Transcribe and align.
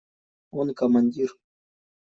Он 0.51 0.73
командир. 0.73 1.37